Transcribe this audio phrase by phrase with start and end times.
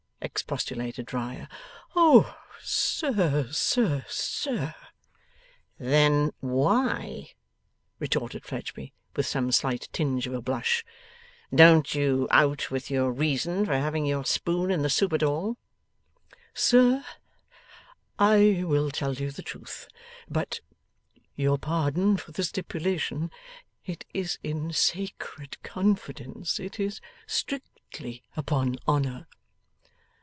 [0.23, 1.47] expostulated Riah.
[1.95, 4.75] 'O, sir, sir, sir!'
[5.79, 7.31] 'Then why,'
[7.99, 10.85] retorted Fledgeby, with some slight tinge of a blush,
[11.53, 15.57] 'don't you out with your reason for having your spoon in the soup at all?'
[16.53, 17.03] 'Sir,
[18.19, 19.87] I will tell you the truth.
[20.29, 20.59] But
[21.35, 23.31] (your pardon for the stipulation)
[23.87, 29.27] it is in sacred confidence; it is strictly upon honour.